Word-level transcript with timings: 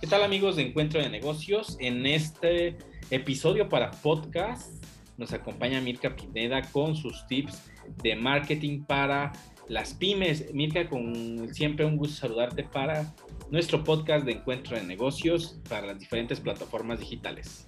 ¿Qué 0.00 0.06
tal 0.06 0.22
amigos 0.22 0.56
de 0.56 0.62
Encuentro 0.62 0.98
de 0.98 1.10
Negocios? 1.10 1.76
En 1.78 2.06
este 2.06 2.78
episodio 3.10 3.68
para 3.68 3.90
podcast 3.90 4.82
nos 5.18 5.34
acompaña 5.34 5.78
Mirka 5.82 6.16
Pineda 6.16 6.62
con 6.72 6.96
sus 6.96 7.26
tips 7.26 7.70
de 8.02 8.16
marketing 8.16 8.84
para 8.84 9.30
las 9.68 9.92
pymes. 9.92 10.54
Mirka, 10.54 10.88
con 10.88 11.52
siempre 11.52 11.84
un 11.84 11.98
gusto 11.98 12.16
saludarte 12.16 12.64
para 12.64 13.14
nuestro 13.50 13.84
podcast 13.84 14.24
de 14.24 14.32
Encuentro 14.32 14.74
de 14.74 14.84
Negocios 14.84 15.60
para 15.68 15.88
las 15.88 15.98
diferentes 15.98 16.40
plataformas 16.40 16.98
digitales. 16.98 17.66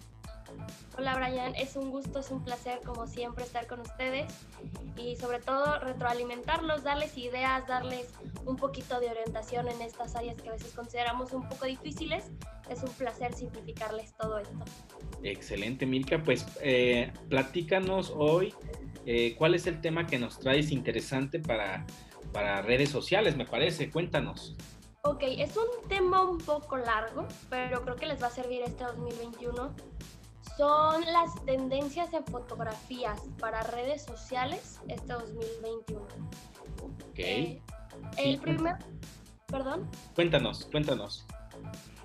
Hola 1.03 1.17
Brian, 1.17 1.57
es 1.57 1.75
un 1.75 1.91
gusto, 1.91 2.21
es 2.21 2.31
un 2.31 2.45
placer 2.45 2.79
como 2.85 3.09
siempre 3.09 3.43
estar 3.43 3.67
con 3.67 3.81
ustedes 3.81 4.33
y 4.97 5.17
sobre 5.17 5.41
todo 5.41 5.81
retroalimentarlos, 5.81 6.85
darles 6.85 7.19
ideas, 7.19 7.67
darles 7.67 8.09
un 8.47 8.55
poquito 8.55 9.01
de 9.01 9.11
orientación 9.11 9.67
en 9.67 9.83
estas 9.83 10.15
áreas 10.15 10.41
que 10.41 10.49
a 10.49 10.53
veces 10.53 10.73
consideramos 10.73 11.33
un 11.33 11.49
poco 11.49 11.67
difíciles. 11.67 12.31
Es 12.71 12.85
un 12.85 12.91
placer 12.91 13.35
simplificarles 13.35 14.17
todo 14.17 14.39
esto. 14.39 14.65
Excelente, 15.25 15.87
Milka. 15.87 16.23
Pues 16.23 16.47
eh, 16.61 17.13
platícanos 17.29 18.13
hoy 18.15 18.55
eh, 19.05 19.35
cuál 19.37 19.57
es 19.57 19.67
el 19.67 19.81
tema 19.81 20.07
que 20.07 20.21
nos 20.21 20.39
traes 20.39 20.71
interesante 20.71 21.41
para, 21.41 21.85
para 22.33 22.63
redes 22.63 22.91
sociales, 22.91 23.37
me 23.37 23.45
parece. 23.45 23.91
Cuéntanos. 23.91 24.55
Ok, 25.05 25.25
es 25.25 25.57
un 25.57 25.89
tema 25.89 26.25
un 26.25 26.39
poco 26.39 26.77
largo, 26.77 27.27
pero 27.51 27.83
creo 27.83 27.97
que 27.97 28.07
les 28.07 28.23
va 28.23 28.29
a 28.29 28.31
servir 28.31 28.63
este 28.63 28.85
2021 28.85 29.75
son 30.63 31.05
las 31.07 31.35
tendencias 31.45 32.15
en 32.15 32.25
fotografías 32.25 33.21
para 33.41 33.65
redes 33.65 34.05
sociales 34.05 34.79
este 34.87 35.13
2021. 35.13 36.07
Ok. 37.11 37.19
Eh, 37.19 37.61
el 38.17 38.39
primer, 38.39 38.77
perdón. 39.49 39.91
Cuéntanos, 40.15 40.67
cuéntanos. 40.67 41.27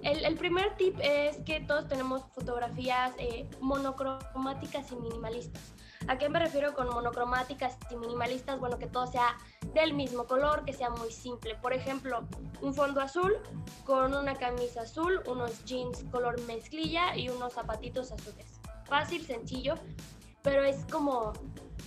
El, 0.02 0.26
el, 0.26 0.38
primer 0.38 0.76
tip 0.76 0.98
es 1.04 1.38
que 1.46 1.60
todos 1.60 1.88
tenemos 1.88 2.24
fotografías 2.34 3.12
eh, 3.20 3.48
monocromáticas 3.62 4.92
y 4.92 4.96
minimalistas. 4.96 5.62
¿A 6.08 6.18
qué 6.18 6.30
me 6.30 6.40
refiero 6.40 6.74
con 6.74 6.88
monocromáticas 6.88 7.77
y 7.91 7.98
minimalistas? 7.98 8.60
Bueno, 8.60 8.80
que 8.80 8.88
todo 8.88 9.08
sea 9.08 9.38
del 9.74 9.94
mismo 9.94 10.26
color, 10.26 10.64
que 10.64 10.72
sea 10.72 10.90
muy 10.90 11.12
simple. 11.12 11.55
Por 11.55 11.74
ejemplo, 11.74 12.26
un 12.62 12.74
fondo 12.74 13.02
azul 13.02 13.36
con 13.86 14.16
una 14.16 14.36
camisa 14.36 14.82
azul, 14.82 15.22
unos 15.27 15.66
jeans 15.66 16.05
color 16.10 16.40
mezclilla 16.44 17.16
y 17.18 17.27
unos 17.27 17.54
zapatitos 17.54 18.14
azules. 18.14 18.62
Fácil, 18.86 19.26
sencillo, 19.26 19.76
pero 20.44 20.64
es 20.64 20.86
como 20.90 21.34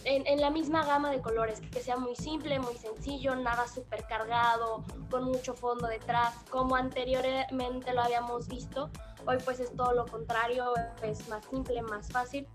en, 0.04 0.38
la 0.38 0.50
misma 0.50 0.84
gama 0.84 1.10
de 1.10 1.22
colores, 1.22 1.62
que 1.72 1.80
sea 1.80 1.96
muy 1.96 2.14
simple, 2.14 2.58
muy 2.58 2.74
sencillo, 2.74 3.34
nada 3.36 3.66
súper 3.68 4.04
cargado, 4.04 4.84
con 5.10 5.24
mucho 5.24 5.54
fondo 5.54 5.86
detrás, 5.86 6.34
como 6.50 6.76
anteriormente 6.76 7.94
lo 7.94 8.02
habíamos 8.02 8.48
visto. 8.48 8.90
Hoy 9.26 9.38
pues 9.46 9.60
es 9.60 9.74
todo 9.74 9.92
lo 9.94 10.04
contrario, 10.04 10.74
es 11.02 11.26
más 11.28 11.44
simple, 11.46 11.80
más 11.82 12.08
fácil 12.08 12.46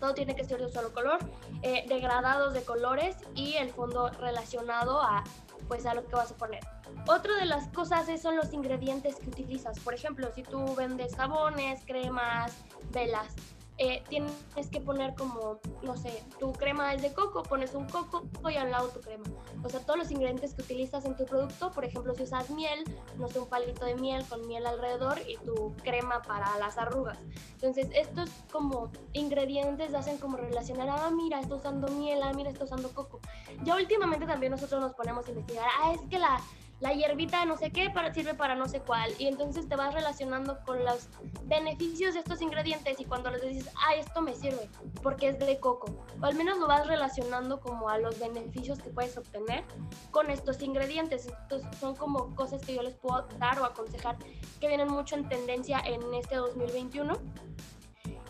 todo 0.00 0.14
tiene 0.14 0.34
que 0.34 0.44
ser 0.44 0.58
de 0.58 0.66
un 0.66 0.72
solo 0.72 0.92
color, 0.92 1.18
eh, 1.62 1.84
degradados 1.88 2.54
de 2.54 2.62
colores 2.62 3.16
y 3.34 3.54
el 3.54 3.70
fondo 3.70 4.08
relacionado 4.10 5.00
a, 5.00 5.24
pues, 5.68 5.86
a 5.86 5.94
lo 5.94 6.06
que 6.06 6.14
vas 6.14 6.32
a 6.32 6.36
poner. 6.36 6.60
Otra 7.06 7.36
de 7.36 7.46
las 7.46 7.68
cosas 7.68 8.06
son 8.20 8.36
los 8.36 8.52
ingredientes 8.52 9.16
que 9.16 9.28
utilizas. 9.28 9.78
Por 9.80 9.94
ejemplo, 9.94 10.30
si 10.34 10.42
tú 10.42 10.74
vendes 10.74 11.16
jabones, 11.16 11.82
cremas, 11.86 12.52
velas, 12.90 13.34
eh, 13.76 14.04
tienes 14.08 14.32
que 14.70 14.80
poner 14.80 15.14
como, 15.14 15.58
no 15.82 15.96
sé, 15.96 16.22
tu 16.38 16.52
crema 16.52 16.94
es 16.94 17.02
de 17.02 17.12
coco, 17.12 17.42
pones 17.42 17.74
un 17.74 17.86
coco 17.88 18.24
y 18.48 18.56
al 18.56 18.70
lado 18.70 18.88
tu 18.88 19.00
crema. 19.00 19.24
O 19.64 19.68
sea, 19.68 19.80
todos 19.80 19.98
los 19.98 20.10
ingredientes 20.12 20.54
que 20.54 20.62
utilizas 20.62 21.04
en 21.04 21.16
tu 21.16 21.24
producto, 21.24 21.72
por 21.72 21.84
ejemplo, 21.84 22.14
si 22.14 22.22
usas 22.22 22.50
miel, 22.50 22.84
no 23.18 23.28
sé, 23.28 23.40
un 23.40 23.48
palito 23.48 23.84
de 23.84 23.96
miel 23.96 24.24
con 24.26 24.46
miel 24.46 24.66
alrededor 24.66 25.20
y 25.26 25.36
tu 25.38 25.74
crema 25.82 26.22
para 26.22 26.56
las 26.58 26.78
arrugas. 26.78 27.18
Entonces, 27.54 27.88
estos 27.94 28.30
como 28.52 28.92
ingredientes 29.12 29.92
hacen 29.92 30.18
como 30.18 30.36
relacionar, 30.36 30.88
ah, 30.90 31.10
mira, 31.10 31.40
está 31.40 31.56
usando 31.56 31.88
miel, 31.88 32.22
ah, 32.22 32.32
mira, 32.32 32.50
está 32.50 32.64
usando 32.64 32.90
coco. 32.94 33.20
Ya 33.64 33.74
últimamente 33.74 34.24
también 34.24 34.52
nosotros 34.52 34.80
nos 34.80 34.94
ponemos 34.94 35.26
a 35.26 35.30
investigar, 35.30 35.66
ah, 35.82 35.92
es 35.92 36.00
que 36.08 36.18
la 36.18 36.40
la 36.80 36.92
hierbita 36.92 37.44
no 37.44 37.56
sé 37.56 37.70
qué 37.70 37.90
para, 37.90 38.12
sirve 38.12 38.34
para 38.34 38.54
no 38.54 38.68
sé 38.68 38.80
cuál. 38.80 39.12
Y 39.18 39.26
entonces 39.26 39.68
te 39.68 39.76
vas 39.76 39.94
relacionando 39.94 40.58
con 40.64 40.84
los 40.84 41.08
beneficios 41.44 42.14
de 42.14 42.20
estos 42.20 42.42
ingredientes 42.42 43.00
y 43.00 43.04
cuando 43.04 43.30
les 43.30 43.42
dices, 43.42 43.70
ah, 43.76 43.94
esto 43.94 44.20
me 44.20 44.34
sirve 44.34 44.68
porque 45.02 45.28
es 45.28 45.38
de 45.38 45.58
coco. 45.60 45.86
O 46.20 46.24
al 46.24 46.34
menos 46.34 46.58
lo 46.58 46.66
vas 46.66 46.86
relacionando 46.86 47.60
como 47.60 47.88
a 47.88 47.98
los 47.98 48.18
beneficios 48.18 48.78
que 48.78 48.90
puedes 48.90 49.16
obtener 49.16 49.64
con 50.10 50.30
estos 50.30 50.62
ingredientes. 50.62 51.26
Estos 51.26 51.62
son 51.78 51.94
como 51.94 52.34
cosas 52.34 52.62
que 52.62 52.74
yo 52.74 52.82
les 52.82 52.94
puedo 52.94 53.26
dar 53.38 53.58
o 53.60 53.64
aconsejar 53.64 54.16
que 54.60 54.68
vienen 54.68 54.88
mucho 54.88 55.16
en 55.16 55.28
tendencia 55.28 55.80
en 55.84 56.14
este 56.14 56.36
2021 56.36 57.18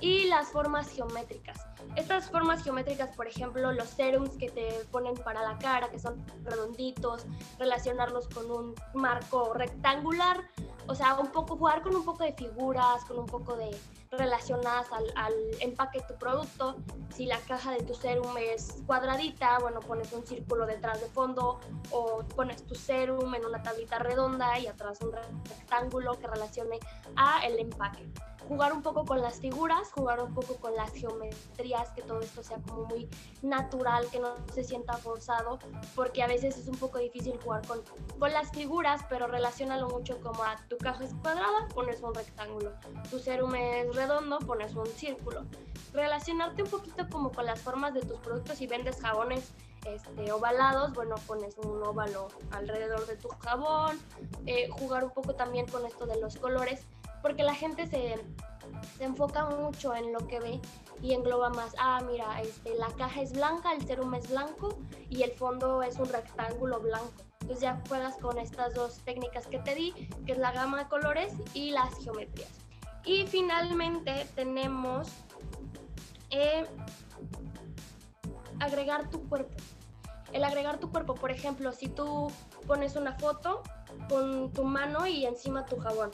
y 0.01 0.25
las 0.27 0.49
formas 0.49 0.91
geométricas. 0.91 1.74
Estas 1.97 2.29
formas 2.31 2.63
geométricas, 2.63 3.15
por 3.15 3.27
ejemplo, 3.27 3.73
los 3.73 3.89
serums 3.89 4.37
que 4.37 4.51
te 4.51 4.69
ponen 4.91 5.15
para 5.15 5.43
la 5.43 5.59
cara, 5.59 5.89
que 5.91 5.99
son 5.99 6.25
redonditos, 6.43 7.27
relacionarlos 7.59 8.29
con 8.29 8.51
un 8.51 8.75
marco 8.95 9.55
rectangular, 9.55 10.45
o 10.87 10.95
sea, 10.95 11.15
un 11.15 11.29
poco 11.29 11.57
jugar 11.57 11.83
con 11.83 11.95
un 11.95 12.05
poco 12.05 12.25
de 12.25 12.33
figuras, 12.33 13.05
con 13.05 13.19
un 13.19 13.27
poco 13.27 13.57
de 13.57 13.71
relacionadas 14.11 14.87
al, 14.93 15.33
empaque 15.61 16.01
de 16.01 16.07
tu 16.07 16.15
producto. 16.15 16.77
Si 17.15 17.27
la 17.27 17.39
caja 17.41 17.73
de 17.73 17.83
tu 17.83 17.95
serum 17.95 18.37
es 18.37 18.83
cuadradita, 18.87 19.59
bueno, 19.61 19.81
pones 19.81 20.13
un 20.13 20.27
círculo 20.27 20.67
detrás 20.67 21.01
de 21.01 21.07
fondo 21.07 21.61
o 21.91 22.19
pones 22.37 22.65
tu 22.65 22.75
serum 22.75 23.35
en 23.35 23.45
una 23.45 23.63
tablita 23.63 23.99
redonda 23.99 24.59
y 24.59 24.67
atrás 24.67 24.99
un 25.01 25.13
rectángulo 25.13 26.19
que 26.19 26.27
relacione 26.27 26.81
a 27.17 27.45
el 27.47 27.59
empaque 27.59 28.09
jugar 28.49 28.73
un 28.73 28.83
poco 28.83 29.05
con 29.05 29.21
las 29.21 29.41
figuras, 29.41 29.91
jugar 29.93 30.21
un 30.21 30.35
poco 30.35 30.57
con 30.57 30.75
las 30.75 30.93
geometrías, 30.93 31.91
que 31.93 32.03
todo 32.03 32.21
esto 32.21 32.43
sea 32.43 32.59
como 32.59 32.85
muy 32.85 33.09
natural, 33.43 34.07
que 34.11 34.21
no 34.21 34.35
se 34.53 34.65
sienta 34.65 34.95
forzado, 34.95 35.59
porque 35.95 36.23
a 36.23 36.27
veces 36.27 36.59
es 36.59 36.69
un 36.69 36.77
poco 36.77 36.99
difícil 36.99 37.39
jugar 37.43 37.67
con, 37.67 37.83
con 38.19 38.33
las 38.33 38.51
figuras, 38.51 39.03
pero 39.09 39.27
relacionalo 39.27 39.89
mucho 39.89 40.21
como 40.21 40.43
a 40.45 40.57
tu 40.69 40.77
caja 40.79 41.05
es 41.05 41.15
cuadrada, 41.23 41.69
pones 41.75 42.01
un 42.03 42.15
rectángulo, 42.15 42.73
tu 43.11 43.19
serum 43.19 43.55
es 43.55 43.95
redondo, 43.95 44.39
pones 44.41 44.75
un 44.75 44.87
círculo. 44.87 45.45
Relacionarte 45.93 46.63
un 46.63 46.71
poquito 46.71 47.09
como 47.09 47.31
con 47.31 47.47
las 47.47 47.61
formas 47.61 47.95
de 47.95 48.01
tus 48.01 48.19
productos, 48.19 48.59
si 48.59 48.67
vendes 48.67 49.01
jabones 49.01 49.53
este, 49.87 50.33
ovalados, 50.33 50.93
bueno, 50.95 51.15
pones 51.27 51.57
un 51.59 51.83
óvalo 51.83 52.29
alrededor 52.51 53.07
de 53.07 53.17
tu 53.17 53.29
jabón, 53.29 53.99
eh, 54.47 54.69
jugar 54.71 55.05
un 55.05 55.11
poco 55.11 55.35
también 55.35 55.67
con 55.67 55.85
esto 55.85 56.07
de 56.07 56.19
los 56.21 56.37
colores, 56.37 56.87
porque 57.25 57.43
la 57.43 57.55
gente 57.55 57.87
se, 57.87 58.23
se, 58.99 59.05
enfoca 59.05 59.47
mucho 59.47 59.95
en 59.95 60.13
lo 60.13 60.19
que 60.27 60.41
ve 60.41 60.61
y 61.01 61.15
engloba 61.15 61.49
más, 61.49 61.75
ah, 61.79 62.03
mira, 62.07 62.43
este, 62.43 62.75
la 62.75 62.89
caja 62.89 63.23
es 63.23 63.33
blanca, 63.33 63.73
el 63.73 63.87
serum 63.87 64.13
es 64.13 64.29
blanco 64.29 64.77
y 65.09 65.23
el 65.23 65.33
fondo 65.33 65.83
es 65.83 65.99
un 65.99 66.11
rectángulo 66.11 66.81
blanco. 66.81 67.15
Entonces 67.41 67.63
ya 67.63 67.81
juegas 67.89 68.19
con 68.19 68.39
estas 68.39 68.75
dos 68.75 68.99
técnicas 69.07 69.47
que 69.47 69.59
te 69.59 69.75
di, 69.75 69.93
que 70.27 70.33
es 70.33 70.39
la 70.39 70.53
gama 70.53 70.83
de 70.83 70.89
colores 70.91 71.33
y 71.55 71.71
las 71.71 71.95
geometrías. 72.05 72.51
Y 73.07 73.27
finalmente 73.27 74.27
tenemos 74.35 75.09
eh, 76.29 76.67
agregar 78.61 79.09
tu 79.09 79.27
cuerpo. 79.31 79.55
El 80.35 80.45
agregar 80.45 80.79
tu 80.79 80.91
cuerpo, 80.91 81.15
por 81.15 81.31
ejemplo, 81.31 81.73
si 81.73 81.89
tú 81.89 82.31
pones 82.67 82.97
una 82.97 83.15
foto 83.15 83.63
con 84.11 84.53
tu 84.53 84.65
mano 84.65 85.07
y 85.07 85.25
encima 85.25 85.65
tu 85.65 85.79
jabón, 85.79 86.11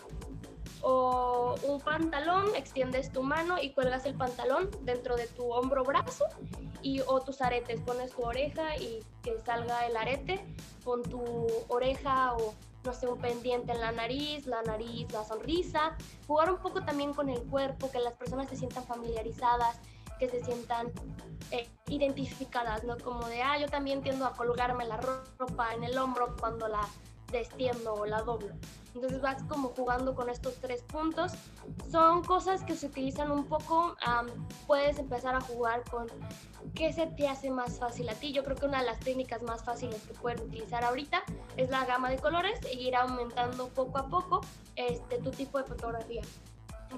o 0.82 1.54
un 1.62 1.80
pantalón, 1.80 2.54
extiendes 2.56 3.12
tu 3.12 3.22
mano 3.22 3.56
y 3.60 3.72
cuelgas 3.72 4.06
el 4.06 4.14
pantalón 4.14 4.70
dentro 4.82 5.16
de 5.16 5.26
tu 5.26 5.50
hombro 5.52 5.84
brazo 5.84 6.24
y 6.82 7.00
o 7.00 7.20
tus 7.20 7.40
aretes, 7.40 7.80
pones 7.80 8.12
tu 8.12 8.22
oreja 8.22 8.76
y 8.76 9.00
que 9.22 9.38
salga 9.40 9.86
el 9.86 9.96
arete, 9.96 10.44
con 10.84 11.02
tu 11.02 11.46
oreja 11.68 12.34
o 12.34 12.54
no 12.84 12.94
sé, 12.94 13.06
un 13.08 13.18
pendiente 13.18 13.72
en 13.72 13.80
la 13.80 13.92
nariz, 13.92 14.46
la 14.46 14.62
nariz, 14.62 15.10
la 15.12 15.24
sonrisa, 15.24 15.96
jugar 16.26 16.50
un 16.50 16.58
poco 16.58 16.82
también 16.82 17.12
con 17.12 17.28
el 17.28 17.42
cuerpo, 17.42 17.90
que 17.90 17.98
las 17.98 18.14
personas 18.14 18.48
se 18.48 18.56
sientan 18.56 18.84
familiarizadas, 18.84 19.78
que 20.18 20.28
se 20.28 20.42
sientan 20.42 20.90
eh, 21.50 21.68
identificadas, 21.88 22.84
¿no? 22.84 22.96
Como 22.98 23.26
de, 23.26 23.42
ah, 23.42 23.58
yo 23.58 23.68
también 23.68 24.02
tiendo 24.02 24.24
a 24.26 24.32
colgarme 24.32 24.86
la 24.86 24.98
ropa 24.98 25.74
en 25.74 25.84
el 25.84 25.98
hombro 25.98 26.36
cuando 26.38 26.68
la 26.68 26.80
destiendo 27.30 27.94
o 27.94 28.06
la 28.06 28.22
doblo. 28.22 28.54
Entonces 28.94 29.20
vas 29.20 29.42
como 29.44 29.68
jugando 29.68 30.14
con 30.14 30.28
estos 30.28 30.56
tres 30.56 30.82
puntos. 30.82 31.32
Son 31.90 32.22
cosas 32.24 32.64
que 32.64 32.74
se 32.74 32.86
utilizan 32.86 33.30
un 33.30 33.44
poco. 33.44 33.96
puedes 34.66 34.98
empezar 34.98 35.34
a 35.34 35.40
jugar 35.40 35.82
con 35.90 36.06
qué 36.74 36.92
se 36.92 37.06
te 37.06 37.28
hace 37.28 37.50
más 37.50 37.78
fácil 37.78 38.08
a 38.08 38.14
ti. 38.14 38.32
Yo 38.32 38.42
creo 38.44 38.56
que 38.56 38.66
una 38.66 38.80
de 38.80 38.86
las 38.86 39.00
técnicas 39.00 39.42
más 39.42 39.64
fáciles 39.64 40.02
que 40.02 40.14
puedes 40.14 40.40
utilizar 40.40 40.84
ahorita 40.84 41.22
es 41.56 41.70
la 41.70 41.84
gama 41.84 42.10
de 42.10 42.18
colores 42.18 42.58
e 42.68 42.74
ir 42.74 42.96
aumentando 42.96 43.68
poco 43.68 43.98
a 43.98 44.08
poco 44.08 44.40
este, 44.76 45.18
tu 45.18 45.30
tipo 45.30 45.58
de 45.58 45.64
fotografía. 45.64 46.22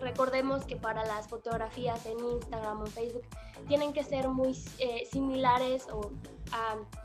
Recordemos 0.00 0.64
que 0.64 0.76
para 0.76 1.04
las 1.04 1.28
fotografías 1.28 2.04
en 2.06 2.18
Instagram 2.18 2.82
o 2.82 2.86
Facebook 2.86 3.26
tienen 3.68 3.92
que 3.92 4.02
ser 4.02 4.28
muy 4.28 4.56
eh, 4.78 5.06
similares 5.10 5.86
o 5.92 6.10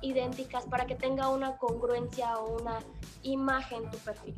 idénticas 0.02 0.66
para 0.66 0.86
que 0.86 0.96
tenga 0.96 1.30
una 1.30 1.58
congruencia 1.58 2.38
o 2.38 2.60
una 2.62 2.80
imagen 3.24 3.90
tu 3.90 3.98
perfil. 4.00 4.36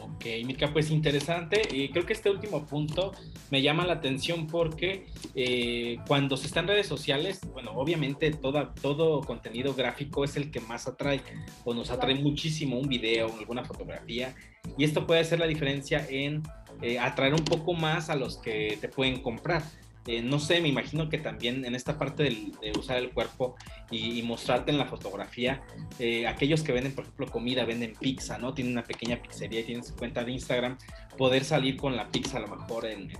Ok, 0.00 0.24
Ok, 0.24 0.30
Mica, 0.46 0.72
pues 0.72 0.90
interesante. 0.90 1.60
Y 1.70 1.90
creo 1.90 2.06
que 2.06 2.14
este 2.14 2.30
último 2.30 2.64
punto 2.64 3.12
me 3.50 3.60
llama 3.60 3.84
la 3.84 3.92
atención 3.92 4.46
porque 4.46 5.04
eh, 5.34 5.98
cuando 6.08 6.38
se 6.38 6.46
está 6.46 6.60
en 6.60 6.68
redes 6.68 6.86
sociales, 6.86 7.40
bueno, 7.52 7.72
obviamente 7.74 8.30
toda, 8.30 8.72
todo 8.72 9.20
contenido 9.20 9.74
gráfico 9.74 10.24
es 10.24 10.36
el 10.38 10.50
que 10.50 10.60
más 10.60 10.88
atrae 10.88 11.20
o 11.64 11.74
nos 11.74 11.90
atrae 11.90 12.14
muchísimo 12.14 12.78
un 12.78 12.88
video, 12.88 13.30
alguna 13.38 13.66
fotografía. 13.66 14.34
Y 14.78 14.84
esto 14.84 15.06
puede 15.06 15.20
hacer 15.20 15.40
la 15.40 15.46
diferencia 15.46 16.06
en 16.08 16.42
eh, 16.82 16.98
atraer 16.98 17.34
un 17.34 17.44
poco 17.44 17.72
más 17.72 18.10
a 18.10 18.16
los 18.16 18.38
que 18.38 18.78
te 18.80 18.88
pueden 18.88 19.22
comprar. 19.22 19.62
Eh, 20.06 20.22
no 20.22 20.38
sé, 20.38 20.60
me 20.60 20.68
imagino 20.68 21.08
que 21.08 21.16
también 21.16 21.64
en 21.64 21.74
esta 21.74 21.96
parte 21.98 22.24
de 22.24 22.72
usar 22.78 22.98
el 22.98 23.10
cuerpo 23.10 23.56
y, 23.90 24.22
mostrarte 24.22 24.70
en 24.70 24.76
la 24.76 24.84
fotografía, 24.84 25.62
eh, 25.98 26.26
aquellos 26.26 26.62
que 26.62 26.72
venden, 26.72 26.94
por 26.94 27.04
ejemplo, 27.04 27.26
comida, 27.26 27.64
venden 27.64 27.94
pizza, 27.98 28.36
¿no? 28.36 28.52
Tienen 28.52 28.74
una 28.74 28.84
pequeña 28.84 29.22
pizzería 29.22 29.60
y 29.60 29.64
tienen 29.64 29.84
su 29.84 29.96
cuenta 29.96 30.22
de 30.22 30.32
Instagram, 30.32 30.76
poder 31.16 31.44
salir 31.44 31.78
con 31.78 31.96
la 31.96 32.08
pizza 32.08 32.36
a 32.36 32.40
lo 32.40 32.48
mejor 32.48 32.84
en, 32.84 33.10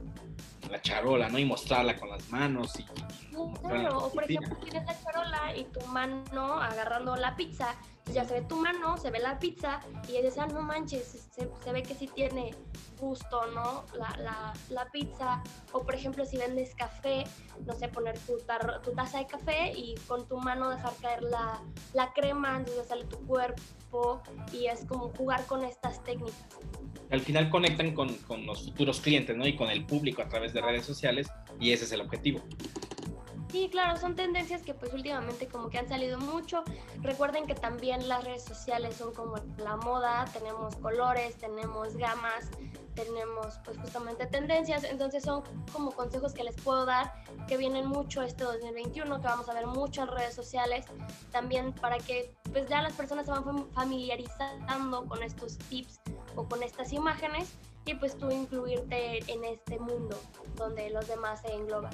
la 0.70 0.80
charola, 0.80 1.28
¿no? 1.28 1.38
Y 1.38 1.44
mostrarla 1.44 1.96
con 1.96 2.08
las 2.10 2.28
manos. 2.30 2.72
Y, 2.78 2.84
claro, 3.60 3.98
o 3.98 4.12
por 4.12 4.24
ejemplo, 4.24 4.56
tienes 4.62 4.84
la 4.84 5.02
charola 5.02 5.56
y 5.56 5.64
tu 5.64 5.80
mano 5.86 6.60
agarrando 6.60 7.16
la 7.16 7.36
pizza 7.36 7.74
ya 8.14 8.24
se 8.24 8.34
ve 8.34 8.42
tu 8.42 8.56
mano, 8.56 8.96
se 8.96 9.10
ve 9.10 9.18
la 9.18 9.38
pizza 9.38 9.80
y 10.08 10.12
dices, 10.12 10.38
ah, 10.38 10.46
no 10.46 10.62
manches, 10.62 11.28
se, 11.30 11.72
ve 11.72 11.82
que 11.82 11.94
sí 11.94 12.06
tiene 12.06 12.54
gusto, 12.98 13.44
¿no? 13.54 13.84
La, 13.98 14.54
la, 14.70 14.90
pizza. 14.92 15.42
O 15.72 15.82
por 15.82 15.94
ejemplo, 15.94 16.24
si 16.24 16.36
vendes 16.36 16.74
café, 16.76 17.24
no 17.66 17.74
sé, 17.74 17.88
poner 17.88 18.16
tu, 18.20 18.38
tu 18.82 18.92
taza 18.92 19.18
de 19.18 19.26
café 19.26 19.72
y 19.76 19.96
con 20.06 20.26
tu 20.28 20.38
mano 20.38 20.70
dejar 20.70 20.94
caer 21.02 21.22
la, 21.24 21.60
la 21.92 22.12
crema, 22.12 22.56
entonces 22.56 22.86
sale 22.86 23.04
tu 23.04 23.18
cuerpo 23.26 24.22
y 24.52 24.66
es 24.66 24.84
como 24.86 25.08
jugar 25.10 25.44
con 25.46 25.64
estas 25.64 26.02
técnicas. 26.04 26.46
Al 27.10 27.20
final 27.20 27.50
conectan 27.50 27.94
con, 27.94 28.14
con 28.14 28.46
los 28.46 28.64
futuros 28.64 29.00
clientes, 29.00 29.36
¿no? 29.36 29.46
Y 29.46 29.56
con 29.56 29.70
el 29.70 29.84
público 29.84 30.22
a 30.22 30.28
través 30.28 30.52
de 30.54 30.60
redes 30.60 30.84
sociales 30.84 31.28
y 31.58 31.72
ese 31.72 31.84
es 31.84 31.92
el 31.92 32.00
objetivo. 32.00 32.40
Sí, 33.54 33.68
claro, 33.70 33.96
son 33.96 34.16
tendencias 34.16 34.62
que 34.62 34.74
pues 34.74 34.92
últimamente 34.92 35.46
como 35.46 35.70
que 35.70 35.78
han 35.78 35.88
salido 35.88 36.18
mucho. 36.18 36.64
Recuerden 37.02 37.46
que 37.46 37.54
también 37.54 38.08
las 38.08 38.24
redes 38.24 38.42
sociales 38.42 38.96
son 38.96 39.14
como 39.14 39.36
la 39.58 39.76
moda, 39.76 40.24
tenemos 40.32 40.74
colores, 40.74 41.36
tenemos 41.36 41.96
gamas, 41.96 42.50
tenemos 42.96 43.60
pues 43.64 43.78
justamente 43.78 44.26
tendencias, 44.26 44.82
entonces 44.82 45.22
son 45.22 45.44
como 45.72 45.92
consejos 45.92 46.32
que 46.32 46.42
les 46.42 46.56
puedo 46.56 46.84
dar 46.84 47.14
que 47.46 47.56
vienen 47.56 47.86
mucho 47.86 48.22
este 48.22 48.42
2021, 48.42 49.20
que 49.20 49.26
vamos 49.28 49.48
a 49.48 49.54
ver 49.54 49.68
mucho 49.68 50.02
en 50.02 50.08
redes 50.08 50.34
sociales, 50.34 50.86
también 51.30 51.72
para 51.74 51.98
que 51.98 52.34
pues 52.50 52.68
ya 52.68 52.82
las 52.82 52.94
personas 52.94 53.26
se 53.26 53.30
van 53.30 53.70
familiarizando 53.70 55.06
con 55.06 55.22
estos 55.22 55.58
tips 55.58 56.00
o 56.34 56.48
con 56.48 56.60
estas 56.64 56.92
imágenes 56.92 57.52
y 57.86 57.94
pues 57.94 58.16
tú 58.16 58.30
incluirte 58.30 59.18
en 59.30 59.44
este 59.44 59.78
mundo 59.78 60.20
donde 60.56 60.90
los 60.90 61.06
demás 61.06 61.42
se 61.42 61.52
engloban. 61.52 61.92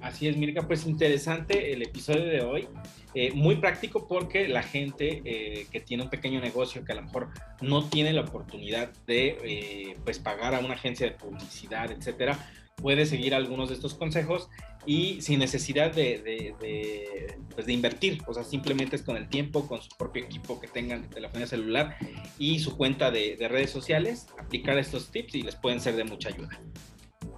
Así 0.00 0.28
es, 0.28 0.36
Mirka, 0.36 0.66
pues 0.66 0.86
interesante 0.86 1.72
el 1.72 1.82
episodio 1.82 2.24
de 2.24 2.42
hoy, 2.42 2.68
eh, 3.14 3.32
muy 3.32 3.56
práctico 3.56 4.06
porque 4.06 4.46
la 4.48 4.62
gente 4.62 5.22
eh, 5.24 5.66
que 5.70 5.80
tiene 5.80 6.02
un 6.02 6.10
pequeño 6.10 6.40
negocio 6.40 6.84
que 6.84 6.92
a 6.92 6.96
lo 6.96 7.02
mejor 7.02 7.28
no 7.62 7.88
tiene 7.88 8.12
la 8.12 8.22
oportunidad 8.22 8.90
de 9.06 9.38
eh, 9.42 9.96
pues 10.04 10.18
pagar 10.18 10.54
a 10.54 10.58
una 10.58 10.74
agencia 10.74 11.06
de 11.06 11.12
publicidad, 11.12 11.90
etcétera, 11.90 12.38
puede 12.76 13.06
seguir 13.06 13.34
algunos 13.34 13.70
de 13.70 13.74
estos 13.76 13.94
consejos 13.94 14.50
y 14.86 15.20
sin 15.20 15.40
necesidad 15.40 15.92
de, 15.92 16.18
de, 16.18 17.36
pues 17.54 17.66
de, 17.66 17.72
invertir, 17.72 18.22
o 18.26 18.32
sea, 18.32 18.44
simplemente 18.44 18.96
es 18.96 19.02
con 19.02 19.16
el 19.16 19.28
tiempo, 19.28 19.66
con 19.66 19.82
su 19.82 19.88
propio 19.98 20.24
equipo 20.24 20.60
que 20.60 20.68
tengan 20.68 21.08
de 21.10 21.46
celular 21.46 21.96
y 22.38 22.60
su 22.60 22.76
cuenta 22.76 23.10
de, 23.10 23.36
redes 23.48 23.70
sociales, 23.70 24.26
aplicar 24.38 24.78
estos 24.78 25.10
tips 25.10 25.34
y 25.34 25.42
les 25.42 25.56
pueden 25.56 25.80
ser 25.80 25.96
de 25.96 26.04
mucha 26.04 26.28
ayuda. 26.28 26.60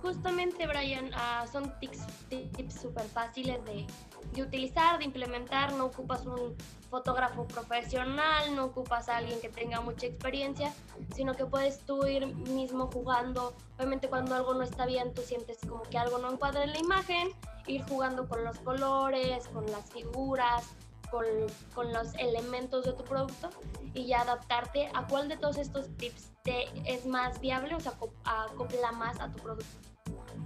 Justamente, 0.02 0.66
Brian, 0.66 1.10
ah, 1.14 1.44
son 1.50 1.72
tips 1.80 2.06
súper 2.80 3.04
fáciles 3.04 3.64
de, 3.64 3.86
de 4.32 4.42
utilizar, 4.42 4.98
de 4.98 5.04
implementar, 5.04 5.72
no 5.72 5.86
ocupas 5.86 6.24
un 6.24 6.56
fotógrafo 6.88 7.46
profesional, 7.46 8.54
no 8.54 8.66
ocupas 8.66 9.08
a 9.08 9.18
alguien 9.18 9.40
que 9.40 9.48
tenga 9.48 9.80
mucha 9.80 10.06
experiencia, 10.06 10.72
sino 11.14 11.34
que 11.34 11.44
puedes 11.44 11.80
tú 11.80 12.06
ir 12.06 12.26
mismo 12.26 12.88
jugando. 12.92 13.54
Obviamente 13.76 14.08
cuando 14.08 14.34
algo 14.34 14.54
no 14.54 14.62
está 14.62 14.86
bien, 14.86 15.12
tú 15.14 15.22
sientes 15.22 15.58
como 15.68 15.82
que 15.82 15.98
algo 15.98 16.18
no 16.18 16.32
encuadra 16.32 16.64
en 16.64 16.72
la 16.72 16.78
imagen, 16.78 17.28
ir 17.66 17.82
jugando 17.88 18.28
con 18.28 18.44
los 18.44 18.58
colores, 18.60 19.48
con 19.48 19.66
las 19.66 19.90
figuras, 19.90 20.64
con, 21.10 21.25
con 21.75 21.93
los 21.93 22.14
elementos 22.14 22.84
de 22.84 22.93
tu 22.93 23.05
producto 23.05 23.50
y 23.94 24.06
ya 24.06 24.22
adaptarte 24.22 24.90
a 24.94 25.06
cuál 25.06 25.28
de 25.28 25.37
todos 25.37 25.58
estos 25.58 25.88
tips 25.96 26.32
te 26.43 26.66
es 26.84 27.06
más 27.06 27.40
viable 27.40 27.75
o 27.75 27.81
sea, 27.81 27.93
acopla 28.25 28.93
más 28.93 29.20
a 29.20 29.31
tu 29.32 29.43
producto. 29.43 29.88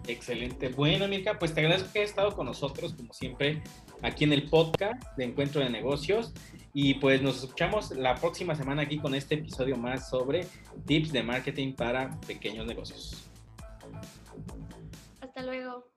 Excelente. 0.07 0.69
Bueno, 0.69 1.07
Mirka, 1.07 1.39
pues 1.39 1.55
te 1.55 1.61
agradezco 1.61 1.93
que 1.93 2.01
hayas 2.01 2.11
estado 2.11 2.35
con 2.35 2.47
nosotros, 2.47 2.95
como 2.95 3.13
siempre, 3.13 3.63
aquí 4.03 4.25
en 4.25 4.33
el 4.33 4.49
podcast 4.49 5.01
de 5.17 5.25
Encuentro 5.25 5.61
de 5.61 5.71
Negocios. 5.71 6.33
Y 6.75 6.95
pues 6.95 7.23
nos 7.23 7.43
escuchamos 7.43 7.91
la 7.93 8.15
próxima 8.17 8.55
semana 8.55 8.83
aquí 8.83 8.99
con 8.99 9.15
este 9.15 9.37
episodio 9.37 9.77
más 9.77 10.09
sobre 10.09 10.47
tips 10.87 11.13
de 11.13 11.23
marketing 11.23 11.75
para 11.75 12.19
pequeños 12.27 12.67
negocios. 12.67 13.29
Hasta 15.21 15.43
luego. 15.43 15.92